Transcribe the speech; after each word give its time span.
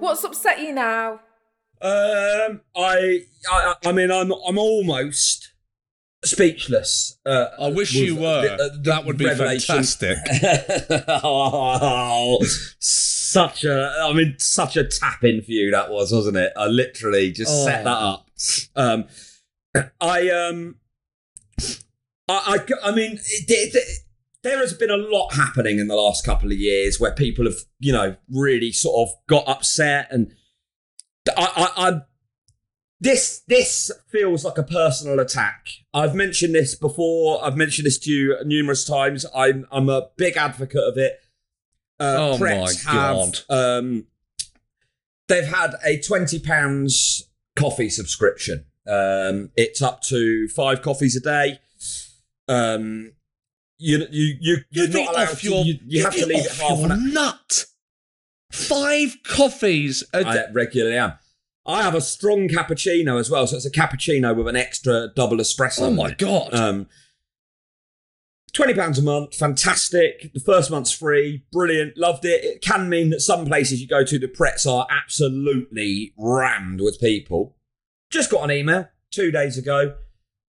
What's 0.00 0.22
upset 0.22 0.60
you 0.60 0.72
now? 0.72 1.20
Um, 1.80 2.60
I, 2.76 3.22
I, 3.50 3.74
I 3.86 3.92
mean, 3.92 4.10
I'm, 4.10 4.32
I'm 4.32 4.58
almost 4.58 5.52
speechless. 6.26 7.18
Uh, 7.24 7.46
I 7.58 7.68
wish 7.68 7.92
you 7.94 8.16
were. 8.16 8.42
the- 8.56 8.70
the 8.74 8.78
that 8.90 9.04
would 9.04 9.16
be 9.18 9.26
revelation. 9.26 9.74
fantastic. 9.76 10.18
oh, 11.24 12.44
such 12.78 13.64
a, 13.64 13.92
I 14.02 14.12
mean, 14.12 14.36
such 14.38 14.76
a 14.76 14.84
tap 14.84 15.24
in 15.24 15.42
for 15.42 15.50
you 15.50 15.70
that 15.70 15.90
was, 15.90 16.12
wasn't 16.12 16.36
it? 16.36 16.52
I 16.56 16.66
literally 16.66 17.32
just 17.32 17.64
set 17.64 17.84
that 17.84 17.90
up. 17.90 18.28
Um, 18.74 19.04
I, 20.00 20.30
um, 20.30 20.76
I, 22.28 22.58
I, 22.58 22.58
I 22.90 22.94
mean, 22.94 23.12
it, 23.14 23.74
it, 23.74 23.98
there 24.42 24.58
has 24.58 24.72
been 24.72 24.90
a 24.90 24.96
lot 24.96 25.34
happening 25.34 25.78
in 25.78 25.88
the 25.88 25.96
last 25.96 26.24
couple 26.24 26.50
of 26.52 26.58
years 26.58 27.00
where 27.00 27.12
people 27.12 27.44
have, 27.44 27.56
you 27.78 27.92
know, 27.92 28.16
really 28.30 28.72
sort 28.72 29.08
of 29.08 29.14
got 29.26 29.46
upset 29.48 30.08
and 30.10 30.32
I, 31.36 31.70
I, 31.76 31.88
I 31.88 32.00
this 33.00 33.42
this 33.46 33.90
feels 34.08 34.44
like 34.44 34.58
a 34.58 34.62
personal 34.62 35.20
attack. 35.20 35.68
I've 35.92 36.14
mentioned 36.14 36.54
this 36.54 36.74
before. 36.74 37.44
I've 37.44 37.56
mentioned 37.56 37.86
this 37.86 37.98
to 38.00 38.10
you 38.10 38.36
numerous 38.44 38.84
times. 38.84 39.26
I'm 39.34 39.66
I'm 39.70 39.88
a 39.88 40.08
big 40.16 40.36
advocate 40.36 40.82
of 40.82 40.96
it. 40.96 41.20
Uh, 42.00 42.16
Oh 42.32 42.38
Prets 42.38 42.84
my 42.86 42.92
have, 42.92 43.16
God. 43.16 43.38
Um, 43.50 44.06
they've 45.28 45.46
had 45.46 45.74
a 45.84 46.00
twenty 46.00 46.38
pounds 46.38 47.28
coffee 47.54 47.88
subscription. 47.90 48.64
Um, 48.86 49.50
it's 49.56 49.82
up 49.82 50.00
to 50.02 50.48
five 50.48 50.80
coffees 50.82 51.16
a 51.16 51.20
day. 51.20 51.58
Um, 52.48 53.12
you 53.78 54.06
you 54.10 54.36
you 54.40 54.56
you're 54.70 54.88
not 54.88 55.14
allowed 55.14 55.36
to. 55.38 55.48
your- 55.48 55.64
you, 55.64 55.78
you 55.86 56.02
have 56.02 56.14
to 56.14 56.24
leave 56.26 56.46
it 56.46 56.52
half 56.52 56.78
an 56.78 56.92
hour. 56.92 56.98
nut. 56.98 57.66
Five 58.52 59.16
coffees 59.24 60.04
a 60.14 60.24
day. 60.24 60.30
I 60.48 60.50
regularly 60.52 60.96
am. 60.96 61.14
I 61.66 61.82
have 61.82 61.94
a 61.94 62.00
strong 62.00 62.48
cappuccino 62.48 63.18
as 63.18 63.28
well, 63.30 63.46
so 63.46 63.56
it's 63.56 63.66
a 63.66 63.70
cappuccino 63.70 64.34
with 64.36 64.48
an 64.48 64.56
extra 64.56 65.08
double 65.14 65.38
espresso. 65.38 65.82
Oh 65.82 65.90
my 65.90 66.12
god! 66.12 66.54
Um, 66.54 66.86
Twenty 68.52 68.72
pounds 68.72 68.98
a 68.98 69.02
month, 69.02 69.34
fantastic. 69.34 70.32
The 70.32 70.40
first 70.40 70.70
month's 70.70 70.90
free, 70.92 71.44
brilliant, 71.52 71.98
loved 71.98 72.24
it. 72.24 72.42
It 72.42 72.62
can 72.62 72.88
mean 72.88 73.10
that 73.10 73.20
some 73.20 73.44
places 73.44 73.82
you 73.82 73.86
go 73.88 74.02
to, 74.02 74.18
the 74.18 74.28
prets 74.28 74.64
are 74.64 74.86
absolutely 74.90 76.14
rammed 76.16 76.80
with 76.80 76.98
people. 76.98 77.56
Just 78.10 78.30
got 78.30 78.44
an 78.44 78.50
email 78.56 78.88
two 79.10 79.30
days 79.30 79.58
ago. 79.58 79.96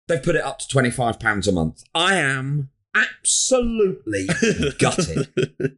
They've 0.09 0.23
put 0.23 0.35
it 0.37 0.43
up 0.43 0.61
to 0.61 0.69
twenty 0.69 0.91
five 0.91 1.21
pounds 1.21 1.47
a 1.47 1.53
month. 1.53 1.83
I 1.95 2.15
am 2.17 2.71
absolutely 2.95 4.27
gutted. 4.79 5.29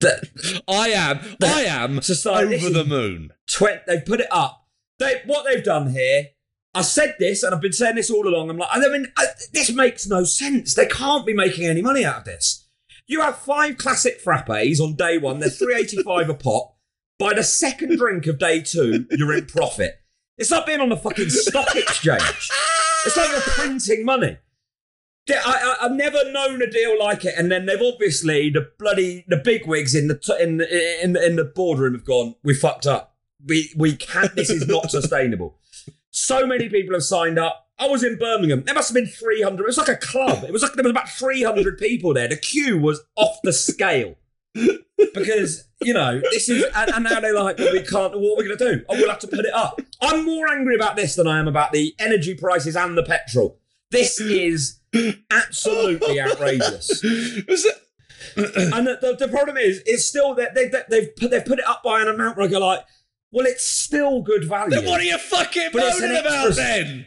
That- 0.00 0.30
I 0.66 0.88
am. 0.88 1.20
I 1.42 1.64
am 1.64 2.00
Society- 2.00 2.54
over 2.54 2.70
the 2.70 2.86
moon. 2.86 3.34
tw- 3.46 3.84
they've 3.86 4.02
put 4.02 4.20
it 4.20 4.28
up. 4.30 4.59
They 5.00 5.22
what 5.26 5.44
they've 5.44 5.64
done 5.64 5.90
here. 5.90 6.26
I 6.72 6.82
said 6.82 7.16
this, 7.18 7.42
and 7.42 7.52
I've 7.52 7.60
been 7.60 7.72
saying 7.72 7.96
this 7.96 8.10
all 8.10 8.28
along. 8.28 8.48
I'm 8.48 8.58
like, 8.58 8.68
I 8.70 8.78
mean, 8.78 9.06
I, 9.16 9.26
this 9.52 9.72
makes 9.72 10.06
no 10.06 10.22
sense. 10.22 10.74
They 10.74 10.86
can't 10.86 11.26
be 11.26 11.34
making 11.34 11.66
any 11.66 11.82
money 11.82 12.04
out 12.04 12.18
of 12.18 12.24
this. 12.24 12.68
You 13.08 13.22
have 13.22 13.38
five 13.38 13.76
classic 13.76 14.22
frappes 14.22 14.80
on 14.80 14.94
day 14.94 15.18
one. 15.18 15.40
They're 15.40 15.50
three 15.50 15.74
eighty 15.74 16.00
five 16.04 16.28
a 16.28 16.34
pop. 16.34 16.76
By 17.18 17.34
the 17.34 17.42
second 17.42 17.98
drink 17.98 18.26
of 18.28 18.38
day 18.38 18.60
two, 18.60 19.06
you're 19.10 19.36
in 19.36 19.46
profit. 19.46 20.00
It's 20.38 20.50
like 20.50 20.66
being 20.66 20.80
on 20.80 20.90
the 20.90 20.96
fucking 20.96 21.28
stock 21.30 21.68
exchange. 21.74 22.50
It's 23.04 23.16
like 23.16 23.30
you're 23.30 23.40
printing 23.40 24.04
money. 24.04 24.38
I, 25.28 25.34
I, 25.44 25.86
I've 25.86 25.92
never 25.92 26.30
known 26.30 26.62
a 26.62 26.70
deal 26.70 26.98
like 26.98 27.24
it, 27.24 27.34
and 27.36 27.50
then 27.50 27.66
they've 27.66 27.82
obviously 27.82 28.50
the 28.50 28.70
bloody 28.78 29.24
the 29.28 29.36
bigwigs 29.36 29.94
in 29.94 30.08
the 30.08 30.18
t- 30.18 30.36
in 30.40 30.58
the, 30.58 31.02
in 31.02 31.16
in 31.16 31.36
the 31.36 31.44
boardroom 31.44 31.94
have 31.94 32.04
gone. 32.04 32.36
We 32.42 32.54
fucked 32.54 32.86
up. 32.86 33.09
We 33.46 33.72
we 33.76 33.96
can't. 33.96 34.34
This 34.34 34.50
is 34.50 34.66
not 34.66 34.90
sustainable. 34.90 35.56
So 36.10 36.46
many 36.46 36.68
people 36.68 36.94
have 36.94 37.04
signed 37.04 37.38
up. 37.38 37.68
I 37.78 37.88
was 37.88 38.04
in 38.04 38.18
Birmingham. 38.18 38.64
There 38.64 38.74
must 38.74 38.90
have 38.90 38.94
been 38.94 39.06
three 39.06 39.42
hundred. 39.42 39.64
It 39.64 39.66
was 39.66 39.78
like 39.78 39.88
a 39.88 39.96
club. 39.96 40.44
It 40.44 40.52
was 40.52 40.62
like 40.62 40.74
there 40.74 40.84
was 40.84 40.90
about 40.90 41.08
three 41.08 41.42
hundred 41.42 41.78
people 41.78 42.12
there. 42.14 42.28
The 42.28 42.36
queue 42.36 42.78
was 42.78 43.00
off 43.16 43.38
the 43.42 43.52
scale 43.52 44.16
because 45.14 45.64
you 45.80 45.94
know 45.94 46.20
this 46.32 46.48
is 46.48 46.64
and, 46.74 46.90
and 46.90 47.04
now 47.04 47.20
they're 47.20 47.34
like 47.34 47.58
well, 47.58 47.72
we 47.72 47.82
can't 47.82 48.18
what 48.18 48.32
are 48.32 48.36
we 48.36 48.44
going 48.44 48.58
to 48.58 48.76
do 48.76 48.84
oh 48.88 48.96
we'll 48.96 49.08
have 49.08 49.18
to 49.18 49.28
put 49.28 49.44
it 49.44 49.54
up 49.54 49.80
i'm 50.02 50.24
more 50.24 50.50
angry 50.50 50.74
about 50.74 50.96
this 50.96 51.14
than 51.14 51.26
i 51.28 51.38
am 51.38 51.46
about 51.46 51.72
the 51.72 51.94
energy 51.98 52.34
prices 52.34 52.76
and 52.76 52.98
the 52.98 53.02
petrol 53.02 53.58
this 53.90 54.20
is 54.20 54.80
absolutely 55.30 56.20
outrageous 56.20 57.02
and 57.02 58.86
the, 58.86 58.98
the, 59.00 59.16
the 59.20 59.28
problem 59.28 59.56
is 59.56 59.82
it's 59.86 60.04
still 60.04 60.34
that 60.34 60.54
they, 60.54 60.68
they, 60.68 60.82
they've 60.88 61.16
put 61.16 61.30
they've 61.30 61.44
put 61.44 61.58
it 61.58 61.66
up 61.66 61.82
by 61.82 62.00
an 62.00 62.08
amount 62.08 62.36
where 62.36 62.46
i 62.46 62.50
go 62.50 62.58
like 62.58 62.84
well 63.32 63.46
it's 63.46 63.64
still 63.64 64.22
good 64.22 64.44
value 64.44 64.70
then 64.76 64.84
what 64.86 65.00
are 65.00 65.04
you 65.04 65.18
fucking 65.18 65.68
But 65.72 65.82
moaning 66.00 66.16
about 66.18 66.54
then? 66.54 67.06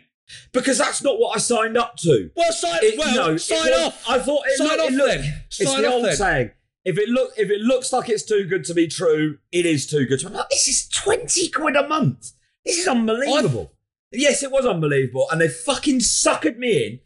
because 0.52 0.78
that's 0.78 1.04
not 1.04 1.20
what 1.20 1.36
i 1.36 1.40
signed 1.40 1.78
up 1.78 1.96
to 1.98 2.30
Well, 2.36 2.52
sign. 2.52 2.80
It- 2.82 2.98
well, 2.98 3.16
no, 3.32 3.38
sign 3.38 3.70
was- 3.72 3.80
off. 3.82 4.10
I 4.10 4.20
thought 4.20 4.44
it 4.48 4.58
sign 4.58 4.68
looked, 4.68 4.80
off 4.82 4.90
it 4.90 4.94
looked, 4.94 5.10
then. 5.22 5.42
It's 5.48 5.58
sign 5.72 5.82
the 5.82 5.88
off 5.88 5.94
old 5.94 6.06
then. 6.06 6.16
saying. 6.16 6.52
If 6.86 6.98
it 6.98 7.08
look 7.10 7.32
if 7.38 7.50
it 7.50 7.62
looks 7.62 7.94
like 7.94 8.10
it's 8.10 8.24
too 8.24 8.46
good 8.46 8.66
to 8.66 8.74
be 8.74 8.88
true, 8.88 9.38
it 9.52 9.66
is 9.66 9.88
too 9.88 10.06
good. 10.06 10.20
To 10.22 10.30
be. 10.30 10.38
This 10.50 10.68
is 10.68 10.88
twenty 10.90 11.48
quid 11.50 11.76
a 11.78 11.88
month. 11.88 12.32
This 12.66 12.78
is 12.78 12.88
unbelievable. 12.88 13.72
Yes, 14.12 14.44
it 14.44 14.52
was 14.52 14.66
unbelievable, 14.66 15.28
and 15.32 15.40
they 15.40 15.48
fucking 15.48 16.00
suckered 16.00 16.58
me 16.58 16.86
in. 16.86 17.00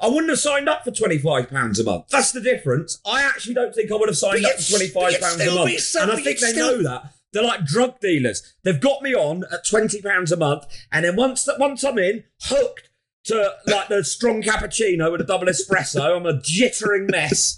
I 0.00 0.08
wouldn't 0.08 0.28
have 0.30 0.38
signed 0.38 0.68
up 0.68 0.84
for 0.84 0.90
twenty 0.90 1.16
five 1.18 1.48
pounds 1.48 1.80
a 1.80 1.84
month. 1.84 2.08
That's 2.10 2.32
the 2.32 2.40
difference. 2.42 3.00
I 3.06 3.22
actually 3.22 3.54
don't 3.54 3.74
think 3.74 3.90
I 3.90 3.94
would 3.94 4.08
have 4.10 4.18
signed 4.18 4.44
up 4.44 4.52
for 4.60 4.70
twenty 4.70 4.88
five 4.88 5.18
pounds 5.20 5.40
a 5.40 5.54
month, 5.54 5.94
and 6.00 6.10
I 6.12 6.16
think 6.16 6.38
they 6.40 6.48
still- 6.52 6.76
know 6.78 6.82
that. 6.82 7.12
They're 7.32 7.42
like 7.42 7.64
drug 7.64 8.00
dealers. 8.00 8.54
They've 8.62 8.80
got 8.80 9.02
me 9.02 9.14
on 9.14 9.44
at 9.52 9.66
twenty 9.66 10.02
pounds 10.02 10.32
a 10.32 10.36
month, 10.36 10.64
and 10.90 11.04
then 11.04 11.16
once 11.16 11.44
that 11.44 11.58
once 11.58 11.82
I'm 11.84 11.98
in, 11.98 12.24
hooked 12.42 12.90
to 13.24 13.54
like 13.66 13.88
the 13.88 14.04
strong 14.04 14.42
cappuccino 14.42 15.10
with 15.10 15.20
a 15.20 15.24
double 15.24 15.46
espresso, 15.46 16.16
I'm 16.16 16.26
a 16.26 16.34
jittering 16.34 17.10
mess. 17.10 17.56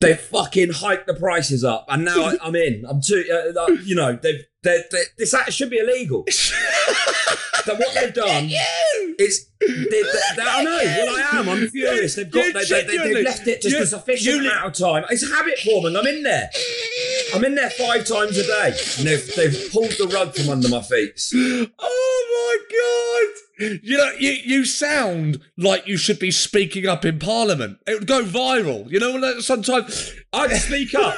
They 0.00 0.14
fucking 0.14 0.72
hike 0.74 1.06
the 1.06 1.14
prices 1.14 1.64
up, 1.64 1.86
and 1.88 2.04
now 2.04 2.24
I, 2.24 2.36
I'm 2.42 2.54
in. 2.54 2.84
I'm 2.86 3.00
too, 3.00 3.24
uh, 3.32 3.58
uh, 3.58 3.70
you 3.84 3.94
know, 3.94 4.18
they've 4.20 4.44
they, 4.62 4.82
they, 4.90 5.02
this 5.18 5.34
act 5.34 5.52
should 5.52 5.70
be 5.70 5.78
illegal. 5.78 6.24
that 7.66 7.78
what 7.78 7.94
they've 7.94 8.12
done 8.12 8.50
is 9.18 9.48
They, 9.60 10.02
I 10.38 10.64
know. 10.64 10.80
Well, 10.82 11.16
I 11.16 11.38
am. 11.38 11.48
I'm 11.48 11.68
furious. 11.68 12.14
They've 12.16 12.30
got. 12.30 12.52
They, 12.54 12.64
they, 12.64 12.84
they, 12.84 13.14
have 13.14 13.24
left 13.24 13.46
it 13.46 13.62
just 13.62 13.76
you- 13.76 13.82
a 13.82 13.86
sufficient 13.86 14.36
you 14.36 14.48
amount 14.50 14.66
of 14.66 14.72
time. 14.74 15.04
It's 15.10 15.30
habit 15.30 15.58
forming. 15.58 15.96
I'm 15.96 16.06
in 16.06 16.22
there. 16.22 16.50
I'm 17.34 17.44
in 17.44 17.56
there 17.56 17.70
five 17.70 18.06
times 18.06 18.38
a 18.38 18.46
day, 18.46 18.76
and 18.98 19.06
they've, 19.06 19.34
they've 19.34 19.72
pulled 19.72 19.90
the 19.92 20.08
rug 20.14 20.36
from 20.36 20.50
under 20.50 20.68
my 20.68 20.82
feet. 20.82 21.20
Oh 21.78 22.58
my 22.70 23.68
god! 23.68 23.80
You 23.82 23.98
know, 23.98 24.12
you, 24.18 24.30
you 24.30 24.64
sound 24.64 25.40
like 25.56 25.88
you 25.88 25.96
should 25.96 26.20
be 26.20 26.30
speaking 26.30 26.86
up 26.86 27.04
in 27.04 27.18
Parliament. 27.18 27.78
It 27.88 27.98
would 27.98 28.06
go 28.06 28.22
viral. 28.22 28.88
You 28.90 29.00
know, 29.00 29.40
sometimes 29.40 30.14
I'd 30.32 30.56
speak 30.56 30.94
up. 30.94 31.16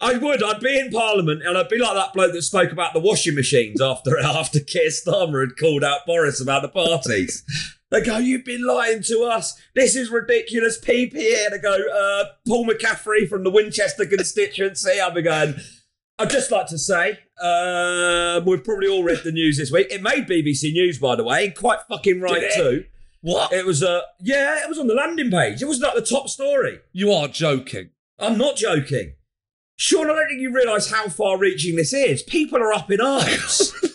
I 0.00 0.14
would. 0.18 0.42
I'd 0.42 0.60
be 0.60 0.78
in 0.78 0.90
Parliament, 0.90 1.42
and 1.44 1.56
I'd 1.58 1.68
be 1.68 1.78
like 1.78 1.94
that 1.94 2.14
bloke 2.14 2.32
that 2.32 2.42
spoke 2.42 2.72
about 2.72 2.94
the 2.94 3.00
washing 3.00 3.34
machines 3.34 3.80
after 3.80 4.18
after 4.24 4.58
Keir 4.58 4.88
Starmer 4.88 5.46
had 5.46 5.58
called 5.58 5.84
out 5.84 6.06
Boris 6.06 6.40
about 6.40 6.62
the 6.62 6.68
parties. 6.68 7.44
They 7.92 8.00
go, 8.00 8.18
"You've 8.18 8.44
been 8.44 8.66
lying 8.66 9.02
to 9.04 9.22
us. 9.22 9.54
This 9.76 9.94
is 9.94 10.10
ridiculous." 10.10 10.80
PPE. 10.80 11.46
And 11.46 11.54
I 11.54 11.58
go, 11.58 11.72
uh, 11.74 12.24
"Paul 12.48 12.66
McCaffrey 12.66 13.28
from 13.28 13.44
the 13.44 13.50
Winchester 13.50 14.06
constituency." 14.06 14.98
I'll 14.98 15.12
be 15.12 15.22
going. 15.22 15.54
I'd 16.18 16.30
just 16.30 16.50
like 16.50 16.66
to 16.68 16.78
say, 16.78 17.18
um, 17.40 18.44
we've 18.44 18.62
probably 18.62 18.88
all 18.88 19.02
read 19.02 19.20
the 19.24 19.32
news 19.32 19.58
this 19.58 19.72
week. 19.72 19.88
It 19.90 20.02
made 20.02 20.26
BBC 20.26 20.72
News, 20.72 20.98
by 20.98 21.16
the 21.16 21.24
way, 21.24 21.46
and 21.46 21.54
quite 21.54 21.80
fucking 21.88 22.20
right 22.20 22.50
too. 22.54 22.84
what? 23.22 23.52
It 23.52 23.66
was, 23.66 23.82
uh, 23.82 24.02
yeah, 24.20 24.62
it 24.62 24.68
was 24.68 24.78
on 24.78 24.86
the 24.86 24.94
landing 24.94 25.30
page. 25.30 25.62
It 25.62 25.66
was 25.66 25.80
not 25.80 25.94
the 25.94 26.02
top 26.02 26.28
story. 26.28 26.80
You 26.92 27.12
are 27.12 27.28
joking. 27.28 27.90
I'm 28.18 28.38
not 28.38 28.56
joking. 28.56 29.14
Sean, 29.76 30.04
I 30.10 30.14
don't 30.14 30.28
think 30.28 30.40
you 30.40 30.54
realise 30.54 30.90
how 30.92 31.08
far 31.08 31.38
reaching 31.38 31.74
this 31.74 31.92
is. 31.92 32.22
People 32.22 32.58
are 32.58 32.72
up 32.72 32.90
in 32.90 33.00
arms. 33.00 33.72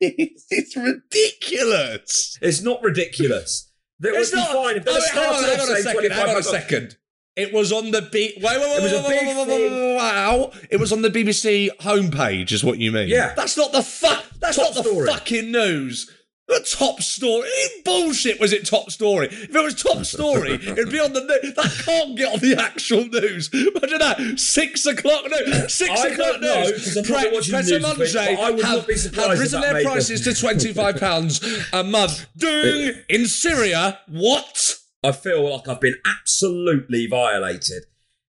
it's, 0.00 0.46
it's 0.50 0.76
ridiculous. 0.76 2.38
it's 2.40 2.62
not 2.62 2.82
ridiculous. 2.82 3.70
That 4.00 4.12
would 4.12 4.20
It's 4.20 4.30
be 4.30 4.36
not. 4.38 4.48
fine 4.52 4.76
if 4.76 4.84
they 4.84 4.90
Oh, 4.92 5.00
hang 5.12 5.28
on, 5.34 5.44
hang 5.44 5.60
on 5.60 5.72
a 5.72 5.82
second. 5.82 6.10
Hang 6.12 6.22
on 6.22 6.28
a 6.30 6.32
25 6.42 6.44
second. 6.44 6.96
It 7.36 7.52
was 7.52 7.70
on 7.72 7.90
the 7.90 8.02
B. 8.02 8.32
Wait, 8.36 8.42
wait, 8.42 8.58
wait, 8.60 8.76
It 8.78 8.82
was 8.82 8.92
a 8.92 9.08
big 9.08 9.26
wait, 9.26 9.36
wait, 9.36 9.46
thing. 9.46 9.96
Wow! 9.96 10.52
It 10.70 10.78
was 10.78 10.92
on 10.92 11.02
the 11.02 11.10
BBC 11.10 11.68
homepage, 11.80 12.50
is 12.52 12.64
what 12.64 12.78
you 12.78 12.92
mean? 12.92 13.08
Yeah. 13.08 13.34
That's 13.36 13.56
not 13.56 13.72
the 13.72 13.82
fuck. 13.82 14.24
That's 14.40 14.56
Top 14.56 14.74
not 14.74 14.82
the 14.82 14.90
story. 14.90 15.06
fucking 15.06 15.52
news. 15.52 16.10
The 16.50 16.66
top 16.68 17.00
story. 17.00 17.48
Bullshit 17.84 18.40
was 18.40 18.52
it 18.52 18.66
top 18.66 18.90
story? 18.90 19.28
If 19.28 19.54
it 19.54 19.62
was 19.62 19.80
top 19.80 20.04
story, 20.16 20.54
it'd 20.54 20.90
be 20.90 20.98
on 20.98 21.12
the 21.12 21.20
news. 21.20 21.54
That 21.54 21.82
can't 21.84 22.16
get 22.16 22.32
on 22.34 22.40
the 22.40 22.60
actual 22.60 23.04
news. 23.06 23.48
Imagine 23.54 23.98
that. 24.00 24.34
Six 24.36 24.84
o'clock 24.84 25.26
news. 25.30 25.72
Six 25.72 25.90
I 25.90 26.08
o'clock 26.08 26.40
know, 26.40 26.62
news. 26.64 26.72
'cause 26.84 26.96
I'm 26.96 27.14
not 27.24 27.32
watching 27.32 27.52
Pret 27.52 27.66
a 27.66 27.70
news 27.70 27.82
this 27.98 28.14
week, 28.16 28.16
Manger 28.16 28.42
I 28.42 28.50
would 28.50 28.64
have, 28.64 28.76
not 28.78 28.86
be 28.88 28.96
surprised 28.96 29.30
have 29.30 29.38
risen 29.38 29.60
their 29.60 29.82
prices 29.84 30.20
to 30.22 30.30
£25 30.30 31.68
a 31.72 31.84
month. 31.84 32.26
Doing 32.36 32.94
in 33.08 33.26
Syria. 33.26 34.00
What? 34.08 34.76
I 35.04 35.12
feel 35.12 35.48
like 35.52 35.68
I've 35.68 35.80
been 35.80 35.98
absolutely 36.04 37.06
violated. 37.06 37.84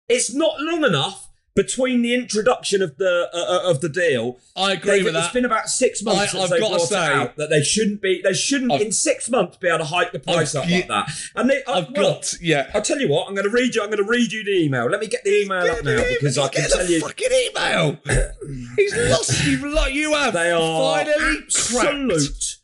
It's 0.08 0.32
not 0.32 0.62
long 0.62 0.84
enough 0.86 1.28
between 1.54 2.02
the 2.02 2.14
introduction 2.16 2.82
of 2.82 2.96
the 2.98 3.30
uh, 3.34 3.38
uh, 3.68 3.70
of 3.70 3.82
the 3.82 3.90
deal. 3.90 4.38
I 4.56 4.72
agree 4.74 5.04
with 5.04 5.14
that. 5.14 5.26
It's 5.26 5.34
been 5.34 5.46
about 5.46 5.68
six 5.70 6.02
months 6.02 6.22
I- 6.22 6.26
since 6.28 6.44
I've 6.46 6.50
they 6.50 6.60
brought 6.60 6.80
say- 6.82 7.06
it 7.08 7.12
out 7.14 7.36
that 7.36 7.50
they 7.50 7.62
shouldn't 7.62 8.02
be. 8.02 8.22
They 8.24 8.34
shouldn't 8.34 8.72
I've- 8.72 8.86
in 8.86 8.92
six 8.92 9.30
months 9.30 9.58
be 9.58 9.68
able 9.68 9.80
to 9.80 9.84
hike 9.86 10.12
the 10.14 10.20
price 10.20 10.56
I've- 10.56 10.66
up 10.74 10.80
like 10.80 10.88
that. 10.88 11.12
And 11.36 11.50
they, 11.50 11.62
I've 11.68 11.90
well, 11.92 12.14
got, 12.14 12.34
yeah. 12.42 12.72
I'll 12.74 12.82
tell 12.82 13.00
you 13.02 13.10
what. 13.10 13.28
I'm 13.28 13.36
going 13.36 13.48
to 13.48 13.54
read 13.54 13.76
you. 13.76 13.82
I'm 13.82 13.90
going 13.90 14.04
to 14.04 14.10
read 14.10 14.32
you 14.32 14.44
the 14.44 14.52
email. 14.64 14.86
Let 14.90 15.00
me 15.02 15.08
get 15.08 15.24
the 15.24 15.42
email 15.42 15.70
up 15.70 15.84
now 15.84 16.02
because 16.20 16.38
I 16.38 16.48
can 16.48 16.62
Get 16.64 16.72
tell 16.72 16.86
the 16.86 16.92
you 16.94 17.02
fucking 17.02 17.32
email. 17.50 17.98
He's 18.78 18.96
lost. 19.10 19.46
You've 19.46 19.64
lo- 19.64 19.88
you 19.88 20.14
have 20.14 20.34
they 20.34 20.52
are 20.52 20.96
finally 21.04 21.38
absolute 21.44 22.58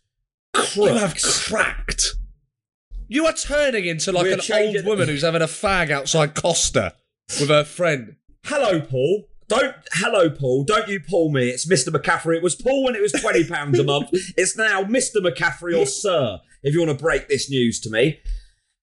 cracked. 0.54 0.76
You 0.78 0.86
have 0.96 1.16
cracked. 1.22 2.14
You 3.10 3.26
are 3.26 3.34
turning 3.34 3.86
into 3.86 4.12
like 4.12 4.24
We're 4.24 4.34
an 4.34 4.76
old 4.76 4.86
woman 4.86 5.08
who's 5.08 5.22
having 5.24 5.42
a 5.42 5.46
fag 5.46 5.92
outside 5.92 6.36
Costa 6.36 6.94
with 7.40 7.50
her 7.50 7.64
friend. 7.64 8.16
Hello, 8.48 8.80
Paul. 8.80 9.26
Don't 9.50 9.76
hello, 9.92 10.30
Paul. 10.30 10.64
Don't 10.64 10.88
you 10.88 11.02
Paul 11.02 11.34
me. 11.34 11.50
It's 11.50 11.66
Mr. 11.66 11.90
McCaffrey. 11.90 12.38
It 12.38 12.44
was 12.44 12.56
Paul 12.56 12.86
when 12.86 12.96
it 12.96 13.02
was 13.02 13.12
twenty 13.12 13.46
pounds 13.46 13.78
a 13.78 13.84
month. 13.84 14.10
It's 14.38 14.56
now 14.56 14.84
Mr. 14.84 15.18
McCaffrey 15.18 15.78
or 15.78 15.86
Sir. 15.86 16.40
If 16.64 16.74
you 16.74 16.80
want 16.80 16.98
to 16.98 17.04
break 17.04 17.28
this 17.28 17.50
news 17.50 17.82
to 17.82 17.90
me. 17.90 18.22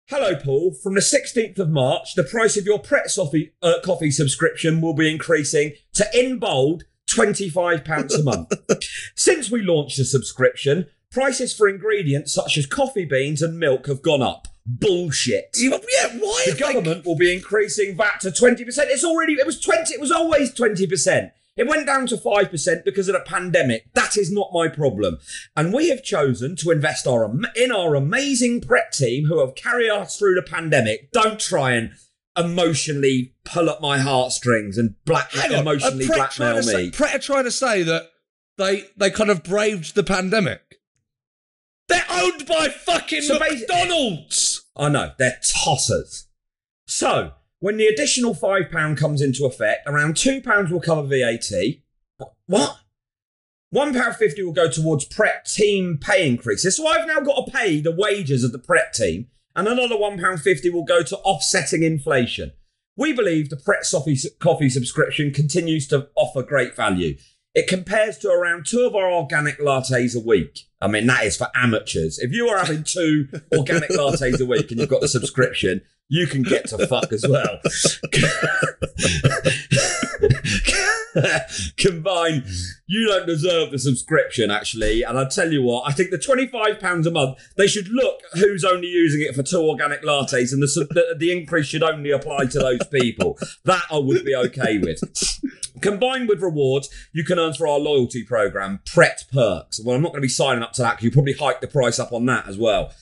Hello, 0.07 0.35
Paul. 0.35 0.73
From 0.73 0.95
the 0.95 0.99
16th 0.99 1.57
of 1.59 1.69
March, 1.69 2.13
the 2.15 2.23
price 2.23 2.57
of 2.57 2.65
your 2.65 2.77
Pret 2.77 3.07
Coffee, 3.15 3.53
uh, 3.61 3.75
coffee 3.85 4.11
subscription 4.11 4.81
will 4.81 4.93
be 4.93 5.09
increasing 5.09 5.73
to, 5.93 6.05
in 6.13 6.39
bold, 6.39 6.83
£25 7.09 8.19
a 8.19 8.23
month. 8.23 8.53
Since 9.15 9.49
we 9.49 9.61
launched 9.61 9.97
the 9.97 10.03
subscription, 10.03 10.87
prices 11.09 11.55
for 11.55 11.69
ingredients 11.69 12.33
such 12.33 12.57
as 12.57 12.65
coffee 12.65 13.05
beans 13.05 13.41
and 13.41 13.57
milk 13.57 13.87
have 13.87 14.01
gone 14.01 14.21
up. 14.21 14.49
Bullshit. 14.65 15.55
You- 15.57 15.71
yeah, 15.71 16.17
why? 16.19 16.43
The 16.45 16.51
have 16.51 16.59
they- 16.59 16.73
government 16.73 17.05
will 17.05 17.17
be 17.17 17.33
increasing 17.33 17.95
VAT 17.97 18.19
to 18.21 18.31
20%. 18.31 18.89
It's 18.89 19.03
already, 19.03 19.33
it 19.33 19.45
was 19.45 19.59
20, 19.59 19.93
it 19.93 19.99
was 19.99 20.11
always 20.11 20.53
20%. 20.53 21.31
It 21.55 21.67
went 21.67 21.85
down 21.85 22.07
to 22.07 22.17
5% 22.17 22.83
because 22.83 23.07
of 23.07 23.13
the 23.13 23.19
pandemic. 23.19 23.93
That 23.93 24.17
is 24.17 24.31
not 24.31 24.49
my 24.53 24.67
problem. 24.67 25.19
And 25.55 25.71
we 25.71 25.89
have 25.89 26.01
chosen 26.03 26.55
to 26.57 26.71
invest 26.71 27.05
our 27.05 27.31
in 27.55 27.71
our 27.71 27.93
amazing 27.93 28.61
Pret 28.61 28.91
team 28.91 29.25
who 29.27 29.39
have 29.39 29.53
carried 29.53 29.89
us 29.91 30.17
through 30.17 30.33
the 30.35 30.41
pandemic. 30.41 31.11
Don't 31.11 31.39
try 31.39 31.73
and 31.73 31.91
emotionally 32.35 33.35
pull 33.45 33.69
up 33.69 33.81
my 33.81 33.99
heartstrings 33.99 34.79
and 34.79 34.95
black 35.05 35.31
Hang 35.33 35.53
on, 35.53 35.59
emotionally 35.59 36.07
blackmail 36.07 36.55
to 36.55 36.63
say- 36.63 36.85
me. 36.85 36.89
Pret 36.91 37.15
are 37.15 37.19
trying 37.19 37.43
to 37.43 37.51
say 37.51 37.83
that 37.83 38.09
they 38.57 38.85
they 38.97 39.11
kind 39.11 39.29
of 39.29 39.43
braved 39.43 39.93
the 39.93 40.03
pandemic. 40.03 40.79
They're 41.87 42.05
owned 42.09 42.47
by 42.47 42.69
fucking 42.69 43.21
So 43.23 43.37
McDonald's. 43.37 44.52
I 44.75 44.89
know, 44.89 45.11
they're 45.17 45.39
tossers. 45.43 46.25
So, 46.87 47.33
when 47.59 47.77
the 47.77 47.87
additional 47.87 48.33
£5 48.35 48.97
comes 48.97 49.21
into 49.21 49.45
effect, 49.45 49.87
around 49.87 50.15
£2 50.15 50.69
will 50.69 50.81
cover 50.81 51.03
VAT. 51.03 51.51
What? 52.47 52.79
£1.50 53.73 54.45
will 54.45 54.53
go 54.53 54.69
towards 54.69 55.05
Pret 55.05 55.45
team 55.45 55.97
pay 55.99 56.27
increases. 56.27 56.77
So 56.77 56.85
I've 56.85 57.07
now 57.07 57.21
got 57.21 57.45
to 57.45 57.51
pay 57.51 57.79
the 57.81 57.91
wages 57.91 58.43
of 58.43 58.51
the 58.51 58.59
Pret 58.59 58.93
team, 58.93 59.27
and 59.55 59.67
another 59.67 59.95
£1.50 59.95 60.71
will 60.71 60.83
go 60.83 61.01
to 61.03 61.17
offsetting 61.19 61.83
inflation. 61.83 62.51
We 62.95 63.13
believe 63.13 63.49
the 63.49 63.57
Pret 63.57 63.83
coffee 64.39 64.69
subscription 64.69 65.31
continues 65.31 65.87
to 65.87 66.09
offer 66.15 66.43
great 66.43 66.75
value. 66.75 67.17
It 67.53 67.67
compares 67.67 68.17
to 68.19 68.29
around 68.29 68.65
two 68.65 68.81
of 68.81 68.95
our 68.95 69.11
organic 69.11 69.59
lattes 69.59 70.15
a 70.15 70.19
week. 70.19 70.67
I 70.81 70.87
mean, 70.87 71.05
that 71.05 71.23
is 71.23 71.37
for 71.37 71.49
amateurs. 71.53 72.17
If 72.17 72.31
you 72.31 72.47
are 72.49 72.57
having 72.57 72.83
two 72.83 73.27
organic 73.55 73.91
lattes 73.91 74.39
a 74.39 74.45
week 74.45 74.71
and 74.71 74.79
you've 74.79 74.89
got 74.89 75.01
the 75.01 75.07
subscription, 75.07 75.81
you 76.09 76.25
can 76.25 76.41
get 76.41 76.67
to 76.69 76.87
fuck 76.87 77.13
as 77.13 77.25
well. 77.27 77.59
Combine, 81.77 82.43
you 82.87 83.07
don't 83.07 83.27
deserve 83.27 83.71
the 83.71 83.77
subscription, 83.77 84.49
actually. 84.49 85.03
And 85.03 85.17
I 85.17 85.25
tell 85.25 85.51
you 85.51 85.61
what, 85.61 85.87
I 85.87 85.93
think 85.93 86.09
the 86.09 86.17
£25 86.17 87.05
a 87.05 87.11
month, 87.11 87.37
they 87.55 87.67
should 87.67 87.87
look 87.89 88.21
who's 88.33 88.63
only 88.65 88.87
using 88.87 89.21
it 89.21 89.35
for 89.35 89.43
two 89.43 89.61
organic 89.61 90.01
lattes 90.01 90.51
and 90.51 90.61
the, 90.61 90.87
the, 90.89 91.15
the 91.17 91.31
increase 91.31 91.67
should 91.67 91.83
only 91.83 92.09
apply 92.09 92.45
to 92.47 92.59
those 92.59 92.85
people. 92.87 93.37
That 93.65 93.83
I 93.91 93.99
would 93.99 94.25
be 94.25 94.35
okay 94.35 94.79
with. 94.79 95.01
Combined 95.81 96.29
with 96.29 96.41
rewards, 96.41 96.89
you 97.13 97.23
can 97.23 97.39
earn 97.39 97.53
for 97.53 97.67
our 97.67 97.79
loyalty 97.79 98.23
program, 98.23 98.79
Pret 98.85 99.23
Perks. 99.31 99.79
Well, 99.83 99.95
I'm 99.95 100.01
not 100.01 100.09
going 100.11 100.21
to 100.21 100.25
be 100.25 100.29
signing 100.29 100.63
up 100.63 100.73
to 100.73 100.81
that 100.81 100.91
because 100.91 101.05
you 101.05 101.11
probably 101.11 101.33
hike 101.33 101.61
the 101.61 101.67
price 101.67 101.99
up 101.99 102.13
on 102.13 102.25
that 102.27 102.47
as 102.47 102.57
well. 102.57 102.93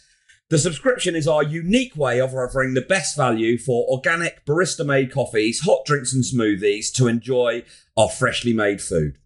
The 0.49 0.57
subscription 0.57 1.15
is 1.15 1.27
our 1.27 1.43
unique 1.43 1.95
way 1.95 2.19
of 2.19 2.33
offering 2.33 2.73
the 2.73 2.81
best 2.81 3.15
value 3.15 3.57
for 3.57 3.85
organic 3.87 4.45
barista 4.45 4.85
made 4.85 5.11
coffees, 5.11 5.61
hot 5.61 5.85
drinks, 5.85 6.13
and 6.13 6.23
smoothies 6.25 6.91
to 6.95 7.07
enjoy 7.07 7.63
our 7.95 8.09
freshly 8.09 8.53
made 8.53 8.81
food. 8.81 9.17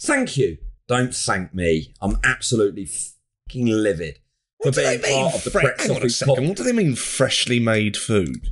Thank 0.00 0.36
you. 0.36 0.58
Don't 0.86 1.14
thank 1.14 1.54
me. 1.54 1.94
I'm 2.00 2.18
absolutely 2.22 2.86
fucking 2.86 3.66
livid 3.66 4.18
for 4.62 4.72
being 4.72 5.00
part 5.00 5.34
of 5.34 5.44
the 5.44 5.50
fre- 5.50 5.60
Pret 5.60 5.80
Hang 5.80 5.90
on 5.90 5.96
a 5.96 6.00
Coffee 6.00 6.08
second. 6.08 6.48
What 6.48 6.56
do 6.56 6.62
they 6.64 6.72
mean 6.72 6.94
freshly 6.94 7.58
made 7.60 7.96
food? 7.96 8.50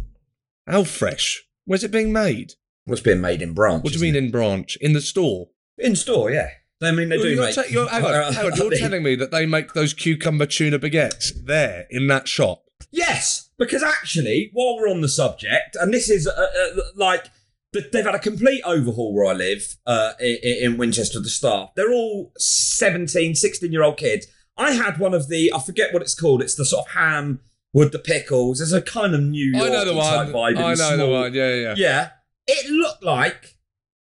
How 0.67 0.85
fresh? 0.85 1.45
Where's 1.67 1.85
it 1.85 1.91
being 1.91 2.13
made? 2.13 2.55
What's 2.89 3.03
being 3.03 3.21
made 3.21 3.43
in 3.43 3.55
branch? 3.55 3.85
What 3.85 3.93
do 3.93 3.99
you 3.99 4.03
mean 4.05 4.17
in 4.17 4.31
branch? 4.31 4.77
In 4.81 4.93
the 4.93 5.01
store? 5.01 5.49
In 5.77 5.95
store, 5.95 6.31
yeah. 6.31 6.49
I 6.81 6.93
mean, 6.93 7.09
they 7.09 7.19
do 7.19 7.29
you're 7.29 7.45
make. 7.45 7.55
te- 7.55 7.73
you're, 7.73 7.89
hang 7.89 8.05
on, 8.05 8.33
hang 8.33 8.53
on, 8.53 8.57
you're 8.57 8.71
telling 8.71 9.03
me 9.03 9.15
that 9.17 9.31
they 9.31 9.47
make 9.47 9.75
those 9.75 9.93
cucumber 9.93 10.47
tuna 10.47 10.79
baguettes 10.79 11.33
there 11.45 11.87
in 11.91 12.07
that 12.07 12.29
shop? 12.29 12.65
Yes, 12.91 13.51
because 13.59 13.83
actually, 13.83 14.51
while 14.53 14.77
we're 14.77 14.89
on 14.89 15.01
the 15.01 15.09
subject, 15.09 15.77
and 15.81 15.93
this 15.93 16.09
is 16.09 16.27
uh, 16.27 16.31
uh, 16.41 16.81
like 16.97 17.27
th- 17.73 17.91
they've 17.93 18.05
had 18.05 18.15
a 18.15 18.21
complete 18.21 18.63
overhaul 18.65 19.13
where 19.15 19.27
I 19.27 19.33
live 19.33 19.77
uh, 19.87 20.13
in, 20.21 20.39
in 20.43 20.77
Winchester. 20.79 21.21
The 21.21 21.29
staff, 21.29 21.71
they're 21.75 21.93
all 21.93 22.33
17, 22.39 23.35
16 23.35 23.73
year 23.73 23.83
old 23.83 23.97
kids. 23.97 24.27
I 24.57 24.73
had 24.73 24.99
one 24.99 25.15
of 25.15 25.29
the, 25.29 25.53
I 25.55 25.61
forget 25.61 25.93
what 25.93 26.03
it's 26.03 26.15
called. 26.19 26.43
It's 26.43 26.55
the 26.55 26.65
sort 26.65 26.87
of 26.87 26.93
ham 26.93 27.41
with 27.73 27.93
the 27.93 27.99
pickles. 27.99 28.59
There's 28.59 28.73
a 28.73 28.83
kind 28.83 29.15
of 29.15 29.23
New 29.23 29.53
York 29.53 29.69
I 29.69 29.73
know 29.73 29.85
the 29.85 29.95
one. 29.95 30.33
vibe. 30.33 30.59
I 30.59 30.75
know 30.75 30.97
the 30.97 31.07
one. 31.07 31.35
Yeah, 31.35 31.55
yeah. 31.55 31.75
Yeah, 31.77 32.11
it 32.49 32.71
looked 32.71 33.05
like 33.05 33.57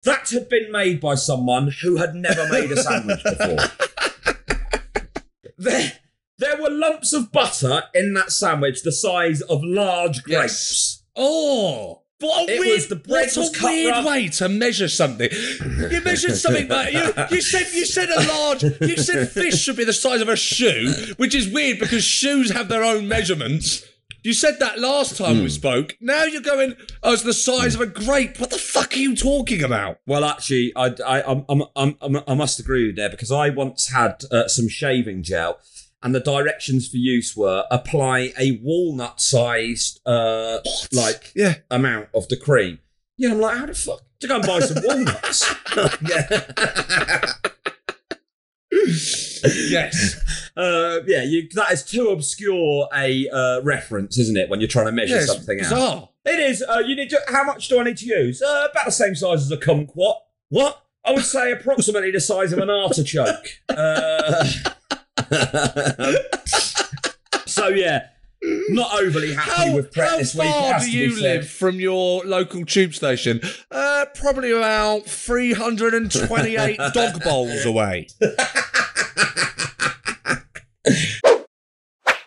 that 0.04 0.30
had 0.30 0.48
been 0.48 0.70
made 0.70 1.00
by 1.00 1.16
someone 1.16 1.72
who 1.82 1.96
had 1.96 2.14
never 2.14 2.48
made 2.48 2.70
a 2.70 2.76
sandwich 2.80 3.22
before. 3.24 3.58
They're, 5.58 5.92
There 6.38 6.60
were 6.60 6.70
lumps 6.70 7.12
of 7.12 7.32
butter 7.32 7.84
in 7.94 8.12
that 8.14 8.30
sandwich 8.30 8.82
the 8.82 8.92
size 8.92 9.40
of 9.42 9.60
large 9.64 10.22
grapes. 10.22 11.02
Oh, 11.16 12.02
what 12.20 12.48
a 12.48 12.52
It 12.54 12.60
weird, 12.60 12.72
was- 12.74 12.88
the 12.88 12.96
bread 12.96 13.30
what 13.34 13.60
a 13.60 13.64
weird 13.64 13.90
rough. 13.92 14.04
way 14.06 14.28
to 14.28 14.48
measure 14.48 14.88
something. 14.88 15.30
You 15.32 16.00
measured 16.04 16.36
something 16.36 16.68
like 16.68 16.92
you, 16.92 17.12
you 17.30 17.40
said 17.42 17.66
you 17.74 17.84
said 17.86 18.10
a 18.10 18.22
large 18.28 18.62
you 18.62 18.96
said 18.98 19.28
fish 19.30 19.58
should 19.60 19.76
be 19.76 19.84
the 19.84 19.92
size 19.92 20.20
of 20.20 20.28
a 20.28 20.36
shoe, 20.36 20.92
which 21.16 21.34
is 21.34 21.48
weird 21.52 21.78
because 21.78 22.04
shoes 22.04 22.50
have 22.52 22.68
their 22.68 22.84
own 22.84 23.08
measurements. 23.08 23.82
You 24.26 24.32
said 24.32 24.58
that 24.58 24.80
last 24.80 25.16
time 25.16 25.36
Hmm. 25.36 25.42
we 25.44 25.48
spoke. 25.50 25.96
Now 26.00 26.24
you're 26.24 26.42
going, 26.42 26.74
oh, 27.04 27.12
it's 27.12 27.22
the 27.22 27.32
size 27.32 27.76
of 27.76 27.80
a 27.80 27.86
grape. 27.86 28.40
What 28.40 28.50
the 28.50 28.58
fuck 28.58 28.92
are 28.94 28.98
you 28.98 29.14
talking 29.14 29.62
about? 29.62 30.00
Well, 30.04 30.24
actually, 30.24 30.72
I, 30.74 30.86
I, 31.06 31.22
I'm, 31.22 31.44
I'm, 31.48 31.62
I'm, 31.76 31.96
I'm, 32.00 32.16
I 32.26 32.34
must 32.34 32.58
agree 32.58 32.88
with 32.88 32.96
you 32.96 33.02
there 33.02 33.08
because 33.08 33.30
I 33.30 33.50
once 33.50 33.90
had 33.90 34.24
uh, 34.32 34.48
some 34.48 34.68
shaving 34.68 35.22
gel, 35.22 35.60
and 36.02 36.12
the 36.12 36.18
directions 36.18 36.88
for 36.88 36.96
use 36.96 37.36
were 37.36 37.66
apply 37.70 38.32
a 38.36 38.58
walnut-sized, 38.64 40.00
uh, 40.04 40.58
like 40.92 41.30
Yeah. 41.36 41.58
amount 41.70 42.08
of 42.12 42.26
the 42.26 42.36
cream. 42.36 42.80
Yeah, 43.16 43.30
I'm 43.30 43.40
like, 43.40 43.58
how 43.58 43.66
the 43.66 43.74
fuck 43.74 44.02
to 44.18 44.26
go 44.26 44.36
and 44.38 44.44
buy 44.44 44.58
some 44.58 44.82
walnuts? 44.84 45.54
yeah. 46.02 47.32
Yes. 49.68 50.20
Uh, 50.56 51.00
yeah, 51.06 51.22
you, 51.22 51.48
that 51.54 51.72
is 51.72 51.84
too 51.84 52.08
obscure 52.08 52.88
a 52.94 53.28
uh, 53.28 53.60
reference, 53.62 54.18
isn't 54.18 54.36
it? 54.36 54.48
When 54.48 54.60
you're 54.60 54.68
trying 54.68 54.86
to 54.86 54.92
measure 54.92 55.16
yes. 55.16 55.26
something 55.26 55.60
out. 55.60 56.10
It 56.24 56.40
is. 56.40 56.62
Uh, 56.62 56.78
you 56.78 56.96
need 56.96 57.10
to. 57.10 57.20
How 57.28 57.44
much 57.44 57.68
do 57.68 57.78
I 57.78 57.84
need 57.84 57.98
to 57.98 58.06
use? 58.06 58.42
Uh, 58.42 58.68
about 58.70 58.86
the 58.86 58.92
same 58.92 59.14
size 59.14 59.42
as 59.42 59.50
a 59.50 59.56
kumquat. 59.56 60.16
What? 60.48 60.82
I 61.04 61.12
would 61.12 61.24
say 61.24 61.52
approximately 61.52 62.10
the 62.10 62.20
size 62.20 62.52
of 62.52 62.58
an 62.58 62.68
artichoke. 62.68 63.46
Uh, 63.68 64.44
so 67.46 67.68
yeah, 67.68 68.08
not 68.70 69.00
overly 69.00 69.34
happy 69.34 69.70
How, 69.70 69.74
with 69.74 69.94
how 69.94 70.16
this 70.16 70.34
week. 70.34 70.46
it 70.46 70.50
far 70.50 70.80
do 70.80 70.90
you 70.90 71.20
live 71.20 71.48
from 71.48 71.78
your 71.78 72.24
local 72.24 72.64
tube 72.64 72.94
station? 72.94 73.40
Uh, 73.70 74.06
probably 74.14 74.50
about 74.50 75.04
328 75.04 76.80
dog 76.92 77.22
bowls 77.22 77.64
away. 77.64 78.08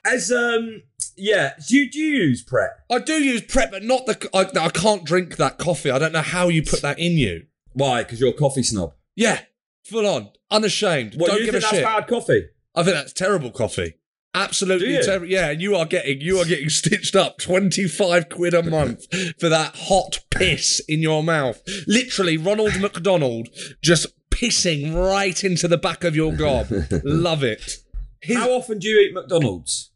As 0.06 0.32
um, 0.32 0.84
yeah. 1.16 1.54
Do 1.68 1.78
you, 1.78 1.92
do 1.92 2.00
you 2.00 2.16
use 2.16 2.44
Pret? 2.44 2.72
I 2.89 3.00
do 3.00 3.13
use 3.13 3.42
Pret, 3.42 3.72
but 3.72 3.84
not 3.84 4.06
the. 4.06 4.30
I, 4.34 4.66
I 4.66 4.70
can't 4.70 5.04
drink 5.04 5.38
that 5.38 5.58
coffee. 5.58 5.92
I 5.92 6.00
don't 6.00 6.13
know 6.13 6.22
how 6.22 6.48
you 6.48 6.63
put 6.63 6.82
that 6.82 7.00
in 7.00 7.13
you. 7.13 7.46
Why? 7.74 8.04
Because 8.04 8.20
you're 8.20 8.30
a 8.30 8.34
coffee 8.34 8.63
snob. 8.63 8.94
Yeah, 9.16 9.42
full 9.84 10.08
on, 10.08 10.30
unashamed. 10.50 11.16
What 11.16 11.28
don't 11.28 11.39
you 11.39 11.46
give 11.46 11.54
think 11.54 11.63
a 11.63 11.68
that's 11.68 11.75
shit. 11.75 11.84
bad 11.84 12.08
coffee? 12.08 12.48
I 12.75 12.84
think 12.84 12.96
that's 12.96 13.13
terrible 13.13 13.51
coffee. 13.51 13.96
Absolutely 14.34 15.00
terrible. 15.04 15.28
Yeah, 15.28 15.50
and 15.50 15.62
you 15.62 15.75
are 15.75 15.86
getting 15.86 16.22
you 16.22 16.38
are 16.39 16.46
getting 16.46 16.70
stitched 16.82 17.16
up 17.16 17.39
twenty 17.39 17.88
five 17.88 18.30
quid 18.30 18.54
a 18.54 18.63
month 18.63 19.06
for 19.39 19.50
that 19.50 19.75
hot 19.75 20.20
piss 20.30 20.80
in 20.88 21.01
your 21.01 21.24
mouth. 21.24 21.62
Literally, 21.88 22.38
Ronald 22.38 22.74
McDonald 22.80 23.50
just 23.82 24.08
pissing 24.30 24.96
right 24.96 25.44
into 25.44 25.68
the 25.68 25.78
back 25.78 26.04
of 26.04 26.16
your 26.16 26.32
gob. 26.32 26.68
Love 27.04 27.44
it. 27.44 27.78
His- 28.21 28.38
How 28.38 28.51
often 28.51 28.79
do 28.79 28.88
you 28.88 28.99
eat 28.99 29.13
McDonald's? 29.13 29.91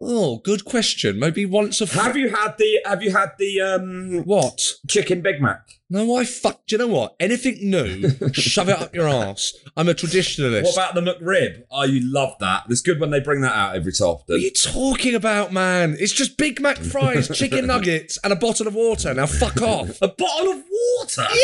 oh, 0.00 0.38
good 0.38 0.64
question. 0.64 1.18
Maybe 1.18 1.44
once 1.46 1.80
a 1.80 1.86
Have 1.86 2.16
you 2.16 2.28
had 2.30 2.56
the 2.58 2.80
Have 2.84 3.02
you 3.02 3.10
had 3.12 3.30
the 3.38 3.60
um 3.60 4.22
what? 4.24 4.60
chicken 4.88 5.20
Big 5.22 5.40
Mac? 5.40 5.77
No, 5.90 6.16
I 6.16 6.26
fuck. 6.26 6.66
Do 6.66 6.74
you 6.74 6.78
know 6.78 6.88
what? 6.88 7.16
Anything 7.18 7.70
new, 7.70 8.10
shove 8.34 8.68
it 8.68 8.78
up 8.78 8.94
your 8.94 9.08
ass. 9.08 9.54
I'm 9.74 9.88
a 9.88 9.94
traditionalist. 9.94 10.64
What 10.64 10.74
about 10.74 10.94
the 10.94 11.00
McRib? 11.00 11.62
Oh, 11.70 11.84
you 11.84 12.00
love 12.12 12.34
that. 12.40 12.64
It's 12.68 12.82
good 12.82 13.00
when 13.00 13.08
they 13.10 13.20
bring 13.20 13.40
that 13.40 13.54
out 13.54 13.74
every 13.74 13.92
so 13.92 14.20
What 14.26 14.34
are 14.34 14.36
you 14.36 14.50
talking 14.50 15.14
about, 15.14 15.50
man? 15.50 15.96
It's 15.98 16.12
just 16.12 16.36
Big 16.36 16.60
Mac 16.60 16.76
fries, 16.76 17.28
chicken 17.36 17.66
nuggets, 17.66 18.18
and 18.22 18.34
a 18.34 18.36
bottle 18.36 18.68
of 18.68 18.74
water. 18.74 19.14
Now 19.14 19.24
fuck 19.24 19.62
off. 19.62 20.02
A 20.02 20.08
bottle 20.08 20.52
of 20.52 20.62
water. 20.98 21.26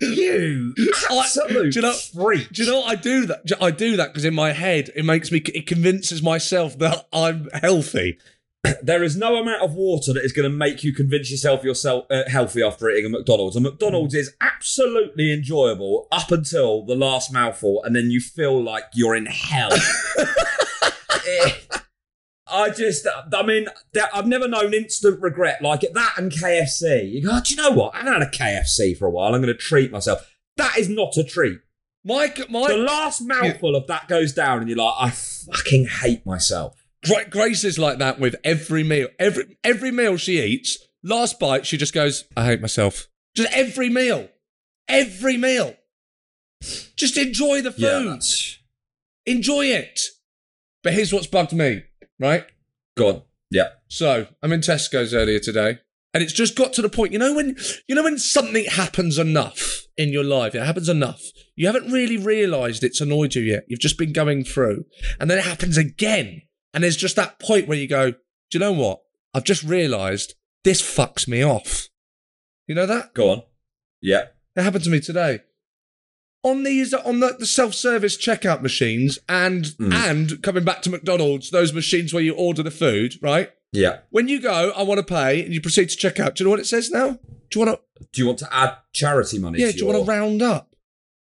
you 0.00 0.74
absolute 1.10 1.72
do 1.72 1.80
you 1.80 1.82
know- 1.82 1.92
freak. 1.92 2.50
Do 2.52 2.64
you 2.64 2.70
know 2.70 2.80
what 2.80 2.90
I 2.90 2.94
do 2.94 3.26
that? 3.26 3.42
I 3.60 3.70
do 3.70 3.96
that 3.98 4.08
because 4.08 4.24
in 4.24 4.34
my 4.34 4.52
head 4.52 4.90
it 4.94 5.04
makes 5.04 5.30
me. 5.30 5.42
It 5.54 5.66
convinces 5.66 6.22
myself 6.22 6.78
that 6.78 7.06
I'm 7.12 7.50
healthy. 7.52 8.18
There 8.82 9.02
is 9.02 9.16
no 9.16 9.36
amount 9.36 9.62
of 9.62 9.74
water 9.74 10.12
that 10.12 10.24
is 10.24 10.32
going 10.32 10.50
to 10.50 10.56
make 10.56 10.82
you 10.82 10.92
convince 10.92 11.30
yourself 11.30 11.62
you're 11.64 11.74
uh, 12.10 12.28
healthy 12.28 12.62
after 12.62 12.90
eating 12.90 13.06
a 13.06 13.08
McDonald's. 13.08 13.56
A 13.56 13.60
McDonald's 13.60 14.14
is 14.14 14.34
absolutely 14.40 15.32
enjoyable 15.32 16.08
up 16.10 16.30
until 16.30 16.84
the 16.84 16.96
last 16.96 17.32
mouthful, 17.32 17.82
and 17.84 17.94
then 17.94 18.10
you 18.10 18.20
feel 18.20 18.62
like 18.62 18.84
you're 18.94 19.16
in 19.16 19.26
hell. 19.26 19.70
Eh, 21.24 21.52
I 22.48 22.70
just, 22.70 23.06
I 23.32 23.42
mean, 23.44 23.68
I've 24.12 24.26
never 24.26 24.48
known 24.48 24.74
instant 24.74 25.22
regret 25.22 25.62
like 25.62 25.84
it. 25.84 25.94
That 25.94 26.14
and 26.16 26.32
KFC. 26.32 27.12
You 27.12 27.22
go, 27.22 27.30
oh, 27.32 27.40
do 27.44 27.54
you 27.54 27.62
know 27.62 27.70
what? 27.70 27.94
I 27.94 27.98
haven't 27.98 28.12
had 28.14 28.22
a 28.22 28.26
KFC 28.26 28.98
for 28.98 29.06
a 29.06 29.10
while. 29.10 29.32
I'm 29.32 29.40
going 29.40 29.54
to 29.54 29.54
treat 29.54 29.92
myself. 29.92 30.34
That 30.56 30.76
is 30.78 30.88
not 30.88 31.16
a 31.16 31.22
treat. 31.22 31.60
My 32.04 32.34
my, 32.50 32.66
The 32.66 32.76
last 32.76 33.20
mouthful 33.20 33.76
of 33.76 33.86
that 33.86 34.08
goes 34.08 34.32
down, 34.32 34.58
and 34.58 34.68
you're 34.68 34.78
like, 34.78 34.94
I 34.98 35.10
fucking 35.10 35.86
hate 35.86 36.26
myself. 36.26 36.81
Gra- 37.06 37.28
Grace 37.28 37.64
is 37.64 37.78
like 37.78 37.98
that 37.98 38.18
with 38.20 38.36
every 38.44 38.84
meal. 38.84 39.08
Every 39.18 39.58
every 39.64 39.90
meal 39.90 40.16
she 40.16 40.40
eats, 40.40 40.78
last 41.02 41.38
bite 41.40 41.66
she 41.66 41.76
just 41.76 41.94
goes, 41.94 42.24
"I 42.36 42.46
hate 42.46 42.60
myself." 42.60 43.08
Just 43.34 43.52
every 43.52 43.88
meal, 43.88 44.28
every 44.88 45.36
meal. 45.36 45.74
Just 46.96 47.16
enjoy 47.16 47.62
the 47.62 47.72
food. 47.72 48.22
Yeah, 48.22 49.32
enjoy 49.34 49.66
it. 49.66 50.00
But 50.82 50.94
here's 50.94 51.12
what's 51.12 51.26
bugged 51.26 51.52
me, 51.52 51.84
right? 52.18 52.44
go 52.96 53.08
on. 53.08 53.22
Yeah. 53.50 53.68
So 53.88 54.26
I'm 54.42 54.52
in 54.52 54.60
Tesco's 54.60 55.14
earlier 55.14 55.38
today, 55.38 55.78
and 56.14 56.22
it's 56.22 56.32
just 56.32 56.56
got 56.56 56.72
to 56.74 56.82
the 56.82 56.88
point. 56.88 57.12
You 57.12 57.18
know 57.18 57.34
when 57.34 57.56
you 57.88 57.94
know 57.94 58.02
when 58.02 58.18
something 58.18 58.64
happens 58.66 59.18
enough 59.18 59.86
in 59.96 60.10
your 60.10 60.24
life, 60.24 60.54
it 60.54 60.62
happens 60.62 60.88
enough. 60.88 61.22
You 61.56 61.66
haven't 61.66 61.90
really 61.90 62.16
realised 62.16 62.82
it's 62.84 63.00
annoyed 63.00 63.34
you 63.34 63.42
yet. 63.42 63.64
You've 63.68 63.80
just 63.80 63.98
been 63.98 64.12
going 64.12 64.44
through, 64.44 64.84
and 65.20 65.30
then 65.30 65.38
it 65.38 65.44
happens 65.44 65.76
again, 65.76 66.42
and 66.74 66.82
there's 66.84 66.96
just 66.96 67.16
that 67.16 67.38
point 67.38 67.68
where 67.68 67.78
you 67.78 67.86
go, 67.88 68.10
"Do 68.12 68.16
you 68.52 68.60
know 68.60 68.72
what? 68.72 69.00
I've 69.34 69.44
just 69.44 69.62
realised 69.62 70.34
this 70.64 70.82
fucks 70.82 71.26
me 71.28 71.42
off." 71.44 71.88
You 72.66 72.74
know 72.74 72.86
that? 72.86 73.14
Go 73.14 73.30
on. 73.30 73.42
Yeah. 74.00 74.26
It 74.56 74.62
happened 74.62 74.84
to 74.84 74.90
me 74.90 75.00
today. 75.00 75.40
On 76.44 76.64
these, 76.64 76.92
on 76.92 77.20
the, 77.20 77.36
the 77.38 77.46
self-service 77.46 78.16
checkout 78.16 78.62
machines, 78.62 79.18
and 79.28 79.64
Mm. 79.78 79.92
and 79.94 80.42
coming 80.42 80.64
back 80.64 80.82
to 80.82 80.90
McDonald's, 80.90 81.50
those 81.50 81.72
machines 81.72 82.12
where 82.12 82.22
you 82.22 82.34
order 82.34 82.62
the 82.64 82.70
food, 82.72 83.14
right? 83.22 83.50
Yeah. 83.72 84.00
When 84.10 84.28
you 84.28 84.40
go, 84.40 84.72
I 84.76 84.82
want 84.82 84.98
to 84.98 85.04
pay, 85.14 85.44
and 85.44 85.54
you 85.54 85.60
proceed 85.60 85.88
to 85.90 85.96
check 85.96 86.18
out. 86.20 86.34
Do 86.34 86.42
you 86.42 86.46
know 86.46 86.50
what 86.50 86.60
it 86.60 86.66
says 86.66 86.90
now? 86.90 87.18
Do 87.50 87.60
you 87.60 87.66
want 87.66 87.78
to? 87.78 88.04
Do 88.12 88.20
you 88.20 88.26
want 88.26 88.38
to 88.40 88.52
add 88.54 88.76
charity 88.92 89.38
money? 89.38 89.60
Yeah. 89.60 89.66
to 89.66 89.72
Do 89.72 89.78
you 89.78 89.84
your... 89.86 89.94
want 89.94 90.06
to 90.06 90.10
round 90.10 90.42
up? 90.42 90.74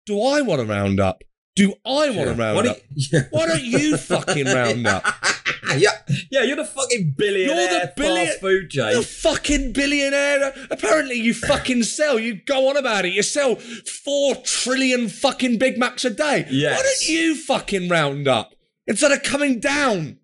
Do 0.06 0.22
I 0.22 0.42
want 0.42 0.60
to 0.62 0.68
round 0.68 1.00
up? 1.00 1.24
Do 1.56 1.74
I 1.86 2.10
want 2.10 2.30
to 2.30 2.34
round 2.36 2.56
Why 2.58 2.68
up? 2.72 2.78
you- 2.96 3.08
yeah. 3.14 3.22
Why 3.32 3.48
don't 3.48 3.64
you 3.64 3.96
fucking 3.98 4.46
round 4.46 4.86
up? 4.88 5.06
yeah, 5.78 5.90
yeah, 6.30 6.44
you're 6.44 6.58
the 6.58 6.66
fucking 6.66 7.16
billionaire 7.18 7.56
You're 7.72 7.80
the 7.80 7.94
billion- 7.96 8.28
fast 8.28 8.40
food 8.42 8.74
You're 8.74 9.00
a 9.00 9.02
fucking 9.02 9.72
billionaire. 9.72 10.54
Apparently, 10.70 11.16
you 11.16 11.34
fucking 11.34 11.84
sell. 11.84 12.20
You 12.20 12.36
go 12.46 12.70
on 12.70 12.76
about 12.76 13.06
it. 13.06 13.14
You 13.14 13.24
sell 13.24 13.56
four 13.56 14.36
trillion 14.44 15.08
fucking 15.08 15.58
Big 15.58 15.78
Macs 15.78 16.04
a 16.04 16.10
day. 16.10 16.46
Yes. 16.50 16.78
Why 16.78 16.84
don't 16.84 17.10
you 17.10 17.36
fucking 17.36 17.88
round 17.90 18.28
up 18.28 18.54
instead 18.86 19.12
of 19.14 19.24
coming 19.24 19.60
down? 19.62 20.20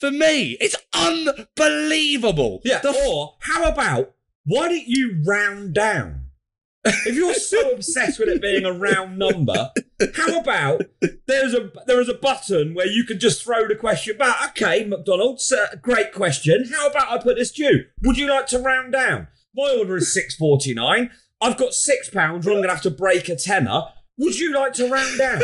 For 0.00 0.10
me, 0.10 0.56
it's 0.60 0.74
unbelievable. 0.92 2.60
Yeah, 2.64 2.80
The 2.80 2.90
or 3.06 3.36
how 3.40 3.68
about 3.68 4.14
why 4.44 4.68
don't 4.68 4.86
you 4.88 5.22
round 5.24 5.74
down? 5.74 6.21
If 6.84 7.14
you're 7.14 7.34
so 7.34 7.70
obsessed 7.70 8.18
with 8.18 8.28
it 8.28 8.42
being 8.42 8.64
a 8.64 8.72
round 8.72 9.18
number, 9.18 9.70
how 10.16 10.40
about 10.40 10.82
there's 11.26 11.54
a 11.54 11.70
there 11.86 12.00
is 12.00 12.08
a 12.08 12.14
button 12.14 12.74
where 12.74 12.88
you 12.88 13.04
can 13.04 13.20
just 13.20 13.44
throw 13.44 13.68
the 13.68 13.76
question 13.76 14.16
back. 14.16 14.50
Okay, 14.50 14.84
McDonald's, 14.84 15.52
uh, 15.52 15.76
great 15.80 16.12
question. 16.12 16.68
How 16.72 16.88
about 16.88 17.10
I 17.10 17.18
put 17.22 17.36
this 17.36 17.52
to 17.52 17.62
you? 17.64 17.84
Would 18.02 18.18
you 18.18 18.28
like 18.28 18.46
to 18.48 18.58
round 18.58 18.92
down? 18.92 19.28
My 19.54 19.76
order 19.78 19.96
is 19.96 20.12
six 20.12 20.34
forty 20.34 20.74
nine. 20.74 21.10
I've 21.40 21.56
got 21.56 21.74
six 21.74 22.08
pounds, 22.08 22.46
I'm 22.46 22.54
gonna 22.54 22.70
have 22.70 22.82
to 22.82 22.90
break 22.90 23.28
a 23.28 23.36
tenner. 23.36 23.82
Would 24.18 24.38
you 24.38 24.52
like 24.54 24.74
to 24.74 24.88
round 24.88 25.18
down? 25.18 25.40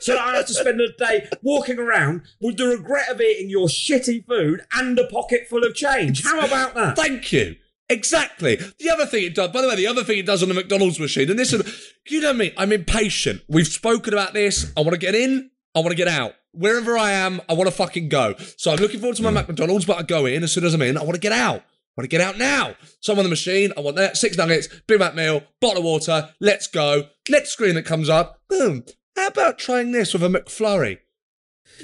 so 0.00 0.12
that 0.12 0.20
I 0.20 0.36
have 0.36 0.46
to 0.46 0.54
spend 0.54 0.80
a 0.80 0.92
day 0.92 1.28
walking 1.42 1.78
around 1.78 2.22
with 2.40 2.56
the 2.56 2.66
regret 2.66 3.08
of 3.08 3.20
eating 3.20 3.50
your 3.50 3.68
shitty 3.68 4.26
food 4.26 4.62
and 4.74 4.98
a 4.98 5.06
pocket 5.06 5.46
full 5.48 5.64
of 5.64 5.74
change. 5.74 6.22
How 6.24 6.40
about 6.40 6.74
that? 6.74 6.96
Thank 6.96 7.32
you. 7.32 7.56
Exactly. 7.92 8.56
The 8.56 8.90
other 8.90 9.06
thing 9.06 9.24
it 9.24 9.34
does, 9.34 9.50
by 9.50 9.60
the 9.60 9.68
way, 9.68 9.76
the 9.76 9.86
other 9.86 10.02
thing 10.02 10.18
it 10.18 10.26
does 10.26 10.42
on 10.42 10.48
the 10.48 10.54
McDonald's 10.54 10.98
machine, 10.98 11.30
and 11.30 11.38
this 11.38 11.52
is, 11.52 11.92
you 12.08 12.20
know 12.20 12.32
me, 12.32 12.52
I'm 12.56 12.72
impatient. 12.72 13.42
We've 13.48 13.66
spoken 13.66 14.14
about 14.14 14.32
this. 14.32 14.72
I 14.76 14.80
want 14.80 14.92
to 14.92 14.98
get 14.98 15.14
in. 15.14 15.50
I 15.74 15.80
want 15.80 15.90
to 15.90 15.96
get 15.96 16.08
out. 16.08 16.32
Wherever 16.52 16.96
I 16.96 17.12
am, 17.12 17.40
I 17.48 17.54
want 17.54 17.68
to 17.68 17.76
fucking 17.76 18.08
go. 18.08 18.34
So 18.56 18.72
I'm 18.72 18.78
looking 18.78 19.00
forward 19.00 19.16
to 19.16 19.22
my 19.22 19.30
mm. 19.30 19.46
McDonald's, 19.46 19.84
but 19.84 19.98
I 19.98 20.02
go 20.02 20.26
in 20.26 20.42
as 20.42 20.52
soon 20.52 20.64
as 20.64 20.74
I'm 20.74 20.82
in. 20.82 20.96
I 20.96 21.02
want 21.02 21.14
to 21.14 21.20
get 21.20 21.32
out. 21.32 21.60
I 21.60 22.00
want 22.00 22.10
to 22.10 22.16
get 22.16 22.22
out 22.22 22.38
now. 22.38 22.74
So 23.00 23.12
I'm 23.12 23.18
on 23.18 23.24
the 23.24 23.30
machine. 23.30 23.72
I 23.76 23.80
want 23.80 23.96
that. 23.96 24.16
Six 24.16 24.38
nuggets, 24.38 24.68
Big 24.86 24.98
Mac 24.98 25.14
meal, 25.14 25.42
bottle 25.60 25.78
of 25.78 25.84
water. 25.84 26.30
Let's 26.40 26.66
go. 26.66 27.08
Next 27.28 27.50
screen 27.50 27.74
that 27.74 27.84
comes 27.84 28.08
up. 28.08 28.40
Boom. 28.48 28.84
How 29.16 29.26
about 29.26 29.58
trying 29.58 29.92
this 29.92 30.14
with 30.14 30.22
a 30.22 30.28
McFlurry? 30.28 30.98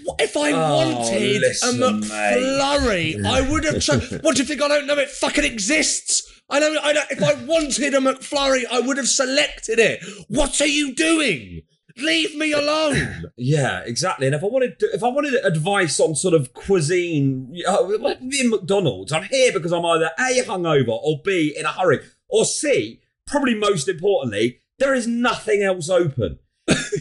What 0.05 0.21
If 0.21 0.37
I 0.37 0.53
Oh, 0.53 0.77
wanted 0.77 1.41
listen, 1.41 1.83
a 1.83 1.93
mate. 1.93 2.05
McFlurry, 2.05 3.25
I 3.25 3.41
would 3.51 3.65
have. 3.65 3.81
Cho- 3.83 3.99
what 4.23 4.37
do 4.37 4.43
you 4.43 4.47
think? 4.49 4.63
I 4.63 4.69
don't 4.69 4.87
know 4.87 4.97
it 4.99 5.11
fucking 5.11 5.45
exists. 5.45 6.23
I 6.51 6.61
don't. 6.61 6.79
I 6.79 6.93
don't. 6.93 7.11
If 7.11 7.23
I 7.23 7.35
wanted 7.45 7.95
a 7.95 7.99
McFlurry, 7.99 8.63
I 8.71 8.81
would 8.81 8.97
have 8.97 9.09
selected 9.09 9.79
it. 9.79 10.03
What 10.29 10.61
are 10.61 10.67
you 10.67 10.95
doing? 10.95 11.63
Leave 11.97 12.37
me 12.37 12.53
alone. 12.53 13.25
Yeah, 13.37 13.81
exactly. 13.85 14.27
And 14.27 14.35
if 14.35 14.43
I 14.43 14.47
wanted, 14.47 14.77
if 14.81 15.03
I 15.03 15.09
wanted 15.09 15.35
advice 15.45 15.99
on 16.01 16.15
sort 16.17 16.35
of 16.35 16.53
cuisine 16.55 17.55
uh, 17.69 17.89
in 17.89 18.51
McDonald's, 18.51 19.13
I'm 19.13 19.25
here 19.25 19.53
because 19.53 19.73
I'm 19.73 19.85
either 19.85 20.11
a 20.19 20.43
hungover 20.45 20.89
or 20.91 21.21
b 21.25 21.55
in 21.57 21.65
a 21.65 21.73
hurry 21.73 22.01
or 22.29 22.45
c, 22.45 23.01
probably 23.27 23.55
most 23.55 23.89
importantly, 23.89 24.61
there 24.79 24.93
is 24.95 25.07
nothing 25.07 25.63
else 25.63 25.89
open. 25.89 26.39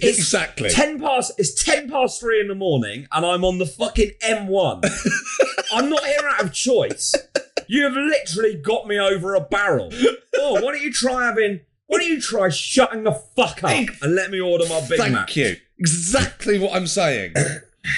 It's 0.01 0.18
exactly. 0.20 0.70
Ten 0.70 1.00
past. 1.00 1.34
It's 1.38 1.63
ten 1.63 1.89
past 1.89 2.20
three 2.20 2.39
in 2.42 2.48
the 2.48 2.56
morning, 2.56 3.08
and 3.12 3.25
I'm 3.25 3.44
on 3.46 3.58
the 3.58 3.66
fucking 3.66 4.12
M1. 4.24 4.86
I'm 5.74 5.89
not 5.89 6.04
here 6.04 6.27
out 6.30 6.44
of 6.44 6.54
choice. 6.54 7.13
You 7.68 7.84
have 7.84 7.94
literally 7.94 8.56
got 8.56 8.88
me 8.88 8.98
over 9.00 9.36
a 9.36 9.42
barrel. 9.42 9.92
Oh, 10.36 10.54
why 10.54 10.62
don't 10.62 10.82
you 10.82 10.92
try 10.94 11.25
having? 11.25 11.62
Why 11.88 12.00
don't 12.00 12.08
you 12.08 12.22
try 12.22 12.50
shutting 12.50 13.04
the 13.04 13.12
fuck 13.13 13.63
up 13.63 13.72
and 14.01 14.16
let 14.16 14.30
me 14.32 14.39
order 14.42 14.66
my 14.68 14.82
Big 14.88 15.00
Thank 15.00 15.13
Mac? 15.13 15.36
you. 15.36 15.56
Exactly 15.80 16.60
what 16.60 16.74
I'm 16.75 16.88
saying. 16.88 17.34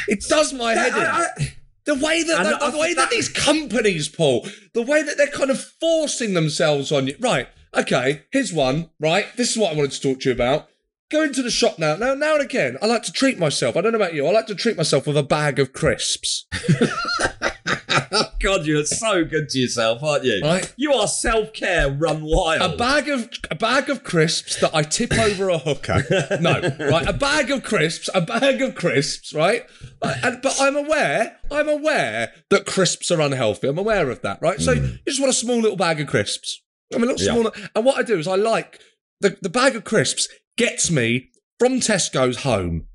It 0.08 0.24
does 0.30 0.54
my 0.54 0.74
head 0.76 0.94
in. 0.96 1.00
I- 1.04 1.28
I- 1.38 1.54
The 1.86 1.96
way 1.96 2.22
that 2.22 2.40
And 2.40 2.50
the, 2.50 2.64
I 2.64 2.70
the 2.70 2.78
way 2.78 2.88
think 2.88 2.98
that 2.98 3.10
that- 3.10 3.16
these 3.16 3.30
companies, 3.30 4.08
Paul, 4.08 4.48
the 4.74 4.84
way 4.84 5.02
that 5.02 5.18
they're 5.18 5.26
kind 5.28 5.50
of 5.50 5.60
forcing 5.80 6.36
themselves 6.36 6.92
on 6.92 7.08
you. 7.08 7.16
Right. 7.20 7.48
Okay. 7.76 8.22
Here's 8.32 8.54
one. 8.54 8.92
Right. 9.00 9.26
This 9.38 9.52
is 9.52 9.58
what 9.58 9.74
I 9.74 9.76
wanted 9.76 9.92
to 9.94 10.02
talk 10.02 10.20
to 10.22 10.30
you 10.30 10.34
about. 10.36 10.69
Go 11.10 11.24
into 11.24 11.42
the 11.42 11.50
shop 11.50 11.80
now. 11.80 11.96
Now, 11.96 12.14
now 12.14 12.34
and 12.36 12.44
again, 12.44 12.78
I 12.82 12.86
like 12.86 13.02
to 13.04 13.12
treat 13.12 13.40
myself. 13.40 13.76
I 13.76 13.82
don't 13.82 13.94
know 13.94 13.98
about 13.98 14.14
you. 14.14 14.28
I 14.28 14.32
like 14.32 14.46
to 14.48 14.56
treat 14.56 14.78
myself 14.78 15.08
with 15.08 15.18
a 15.18 15.24
bag 15.24 15.58
of 15.58 15.74
crisps. 15.74 16.46
God, 18.40 18.66
you're 18.66 18.86
so 18.86 19.26
good 19.26 19.50
to 19.50 19.60
yourself, 19.60 20.04
aren't 20.04 20.24
you? 20.24 20.40
Right. 20.44 20.72
You 20.78 20.94
are 20.94 21.08
self 21.08 21.52
care 21.54 21.92
run 21.92 22.22
wild. 22.24 22.74
A 22.74 22.78
bag 22.78 23.10
of 23.10 23.30
a 23.50 23.56
bag 23.56 23.90
of 23.90 24.04
crisps 24.04 24.60
that 24.62 24.74
I 24.74 24.84
tip 24.84 25.12
over 25.14 25.50
a 25.50 25.58
hooker. 25.58 26.04
No, 26.40 26.62
right? 26.80 27.08
A 27.08 27.14
bag 27.14 27.52
of 27.52 27.64
crisps, 27.64 28.10
a 28.14 28.22
bag 28.22 28.62
of 28.62 28.76
crisps, 28.76 29.34
right? 29.34 29.64
And, 30.02 30.42
but 30.42 30.56
I'm 30.60 30.76
aware, 30.76 31.38
I'm 31.52 31.68
aware 31.68 32.34
that 32.50 32.66
crisps 32.66 33.12
are 33.12 33.20
unhealthy. 33.20 33.68
I'm 33.68 33.78
aware 33.78 34.10
of 34.10 34.22
that, 34.22 34.42
right? 34.42 34.60
So 34.62 34.76
hmm. 34.76 34.84
you 34.86 35.00
just 35.08 35.20
want 35.20 35.32
a 35.32 35.34
small 35.34 35.58
little 35.60 35.78
bag 35.78 36.00
of 36.00 36.08
crisps. 36.08 36.62
I 36.94 36.98
mean, 36.98 37.10
a 37.10 37.14
little 37.14 37.26
Yeah. 37.26 37.52
small. 37.52 37.68
And 37.76 37.86
what 37.86 37.98
I 37.98 38.04
do 38.04 38.18
is 38.18 38.28
I 38.28 38.36
like 38.36 38.80
the 39.22 39.38
the 39.42 39.50
bag 39.50 39.76
of 39.76 39.84
crisps 39.84 40.30
gets 40.60 40.92
me 40.92 41.30
from 41.58 41.80
Tesco's 41.80 42.44
home. 42.44 42.86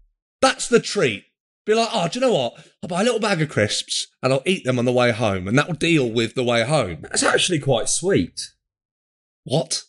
That's 0.42 0.68
the 0.68 0.80
treat. 0.80 1.24
Be 1.64 1.72
like, 1.72 1.88
oh, 1.94 2.08
do 2.08 2.18
you 2.18 2.26
know 2.26 2.34
what? 2.34 2.62
I'll 2.82 2.90
buy 2.90 3.00
a 3.00 3.04
little 3.04 3.18
bag 3.18 3.40
of 3.40 3.48
crisps 3.48 4.06
and 4.22 4.34
I'll 4.34 4.42
eat 4.44 4.64
them 4.64 4.78
on 4.78 4.84
the 4.84 4.92
way 4.92 5.12
home, 5.12 5.48
and 5.48 5.58
that 5.58 5.66
will 5.66 5.74
deal 5.74 6.10
with 6.10 6.34
the 6.34 6.44
way 6.44 6.62
home. 6.62 6.98
That's 7.00 7.22
actually 7.22 7.58
quite 7.58 7.88
sweet. 7.88 8.52
What? 9.44 9.84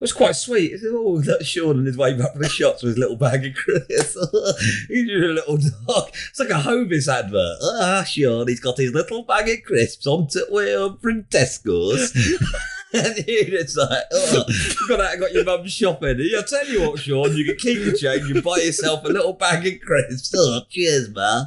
It 0.00 0.04
was 0.04 0.12
quite 0.12 0.36
sweet. 0.36 0.70
It's, 0.70 0.84
Oh, 0.86 1.20
that's 1.20 1.46
Sean 1.46 1.80
on 1.80 1.86
his 1.86 1.96
way 1.96 2.16
back 2.16 2.32
from 2.32 2.42
the 2.42 2.48
shops 2.48 2.84
with 2.84 2.90
his 2.90 2.98
little 2.98 3.16
bag 3.16 3.44
of 3.44 3.54
crisps. 3.56 4.14
he's 4.88 5.08
just 5.08 5.24
a 5.24 5.32
little 5.32 5.56
dog. 5.56 6.10
It's 6.30 6.38
like 6.38 6.50
a 6.50 6.60
Hovis 6.60 7.08
advert. 7.08 7.58
Ah, 7.60 8.04
Sean, 8.06 8.46
he's 8.46 8.60
got 8.60 8.78
his 8.78 8.94
little 8.94 9.24
bag 9.24 9.48
of 9.48 9.64
crisps 9.64 10.06
on 10.06 10.28
the 10.30 10.46
way 10.48 10.74
home 10.74 10.98
from 11.02 11.24
Tesco's. 11.24 12.12
and 13.06 13.26
you're 13.26 13.60
like, 13.76 14.04
oh, 14.12 14.44
you 14.48 14.88
got 14.88 15.00
out 15.00 15.12
and 15.12 15.20
got 15.20 15.32
your 15.32 15.44
mum 15.44 15.66
shopping. 15.66 16.30
I'll 16.36 16.44
tell 16.44 16.66
you 16.68 16.88
what, 16.88 17.00
Sean, 17.00 17.36
you 17.36 17.44
can 17.44 17.56
keep 17.56 17.84
the 17.84 17.96
change 17.96 18.30
and 18.30 18.42
buy 18.42 18.58
yourself 18.58 19.04
a 19.04 19.08
little 19.08 19.32
bag 19.32 19.66
of 19.66 19.80
crisps. 19.80 20.32
Oh, 20.36 20.60
cheers, 20.70 21.10
man. 21.10 21.46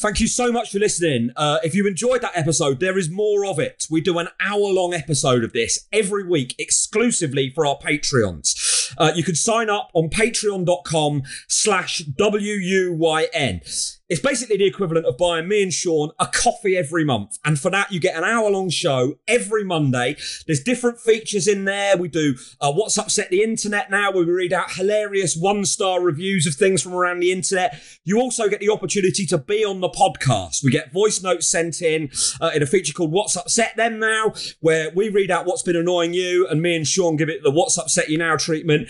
Thank 0.00 0.20
you 0.20 0.28
so 0.28 0.50
much 0.50 0.70
for 0.70 0.78
listening. 0.78 1.30
Uh, 1.36 1.58
if 1.62 1.74
you 1.74 1.86
enjoyed 1.86 2.22
that 2.22 2.36
episode, 2.36 2.80
there 2.80 2.96
is 2.96 3.10
more 3.10 3.44
of 3.44 3.58
it. 3.58 3.84
We 3.90 4.00
do 4.00 4.18
an 4.18 4.28
hour 4.40 4.60
long 4.60 4.94
episode 4.94 5.44
of 5.44 5.52
this 5.52 5.86
every 5.92 6.24
week 6.24 6.54
exclusively 6.58 7.50
for 7.50 7.66
our 7.66 7.76
Patreons. 7.76 8.94
Uh, 8.96 9.12
you 9.14 9.24
can 9.24 9.34
sign 9.34 9.68
up 9.68 9.90
on 9.92 10.08
patreon.com 10.08 11.24
slash 11.48 11.98
W-U-Y-N. 11.98 13.60
It's 14.08 14.20
basically 14.22 14.56
the 14.56 14.66
equivalent 14.66 15.04
of 15.04 15.18
buying 15.18 15.48
me 15.48 15.62
and 15.62 15.72
Sean 15.72 16.12
a 16.18 16.26
coffee 16.26 16.76
every 16.76 17.04
month. 17.04 17.38
And 17.44 17.60
for 17.60 17.70
that, 17.70 17.92
you 17.92 18.00
get 18.00 18.16
an 18.16 18.24
hour 18.24 18.50
long 18.50 18.70
show 18.70 19.16
every 19.28 19.64
Monday. 19.64 20.16
There's 20.46 20.62
different 20.62 20.98
features 20.98 21.46
in 21.46 21.66
there. 21.66 21.94
We 21.96 22.08
do 22.08 22.34
uh, 22.60 22.72
What's 22.72 22.96
Upset 22.96 23.28
the 23.28 23.42
Internet 23.42 23.90
now, 23.90 24.10
where 24.10 24.24
we 24.24 24.32
read 24.32 24.52
out 24.54 24.72
hilarious 24.72 25.36
one 25.36 25.66
star 25.66 26.00
reviews 26.00 26.46
of 26.46 26.54
things 26.54 26.82
from 26.82 26.94
around 26.94 27.20
the 27.20 27.32
internet. 27.32 27.82
You 28.02 28.18
also 28.18 28.48
get 28.48 28.60
the 28.60 28.70
opportunity 28.70 29.26
to 29.26 29.36
be 29.36 29.62
on 29.62 29.80
the 29.80 29.90
podcast. 29.90 30.64
We 30.64 30.70
get 30.70 30.90
voice 30.90 31.22
notes 31.22 31.46
sent 31.46 31.82
in 31.82 32.10
uh, 32.40 32.52
in 32.54 32.62
a 32.62 32.66
feature 32.66 32.94
called 32.94 33.12
What's 33.12 33.36
Upset 33.36 33.76
Them 33.76 33.98
Now, 33.98 34.32
where 34.60 34.90
we 34.94 35.10
read 35.10 35.30
out 35.30 35.44
what's 35.44 35.62
been 35.62 35.76
annoying 35.76 36.14
you, 36.14 36.46
and 36.48 36.62
me 36.62 36.76
and 36.76 36.88
Sean 36.88 37.16
give 37.16 37.28
it 37.28 37.42
the 37.42 37.50
What's 37.50 37.76
Upset 37.76 38.08
You 38.08 38.16
Now 38.16 38.36
treatment. 38.36 38.88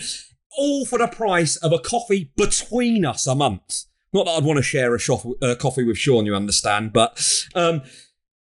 All 0.57 0.85
for 0.85 0.97
the 0.97 1.07
price 1.07 1.57
of 1.57 1.73
a 1.73 1.79
coffee 1.79 2.31
between 2.37 3.05
us 3.05 3.27
a 3.27 3.35
month. 3.35 3.83
Not 4.13 4.25
that 4.25 4.31
I'd 4.31 4.43
want 4.43 4.57
to 4.57 4.63
share 4.63 4.95
a 4.95 4.99
uh, 5.41 5.55
coffee 5.55 5.83
with 5.83 5.97
Sean, 5.97 6.25
you 6.25 6.35
understand, 6.35 6.93
but 6.93 7.21
um, 7.53 7.81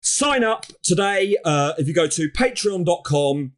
sign 0.01 0.43
up 0.43 0.65
today 0.83 1.37
uh, 1.45 1.73
if 1.77 1.87
you 1.87 1.93
go 1.93 2.07
to 2.07 2.29
patreon.com 2.29 3.53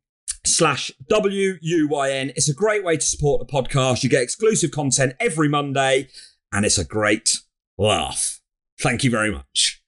slash 0.46 0.92
W-U-Y-N. 1.08 2.32
It's 2.36 2.50
a 2.50 2.54
great 2.54 2.84
way 2.84 2.98
to 2.98 3.06
support 3.06 3.46
the 3.46 3.52
podcast. 3.52 4.04
You 4.04 4.10
get 4.10 4.22
exclusive 4.24 4.72
content 4.72 5.14
every 5.20 5.48
Monday, 5.48 6.10
and 6.52 6.66
it's 6.66 6.78
a 6.78 6.86
great 6.86 7.40
laugh. 7.78 8.42
Thank 8.80 9.04
you 9.04 9.10
very 9.10 9.32
much. 9.32 9.83